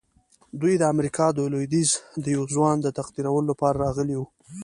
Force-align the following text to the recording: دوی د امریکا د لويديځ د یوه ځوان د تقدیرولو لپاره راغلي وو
دوی 0.61 0.73
د 0.77 0.83
امریکا 0.93 1.25
د 1.33 1.37
لويديځ 1.53 1.89
د 2.23 2.25
یوه 2.35 2.47
ځوان 2.55 2.75
د 2.81 2.87
تقدیرولو 2.97 3.47
لپاره 3.51 3.81
راغلي 3.85 4.15
وو 4.17 4.25